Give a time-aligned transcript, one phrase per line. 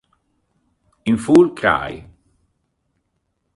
[1.03, 2.09] In Full Cry